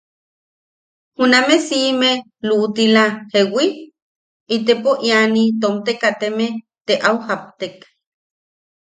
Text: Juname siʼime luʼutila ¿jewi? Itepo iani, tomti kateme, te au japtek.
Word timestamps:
Juname 1.15 1.55
siʼime 1.67 2.11
luʼutila 2.47 3.03
¿jewi? 3.31 3.65
Itepo 4.55 4.91
iani, 5.07 5.43
tomti 5.61 5.93
kateme, 6.01 6.45
te 6.85 6.93
au 7.07 7.17
japtek. 7.27 7.75